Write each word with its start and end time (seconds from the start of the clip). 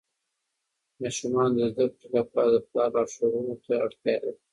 ماشومان 1.01 1.49
د 1.57 1.59
زده 1.71 1.85
کړې 1.93 2.07
لپاره 2.17 2.49
د 2.53 2.57
پلار 2.67 2.89
لارښوونو 2.95 3.53
ته 3.63 3.73
اړتیا 3.85 4.15
لري. 4.25 4.39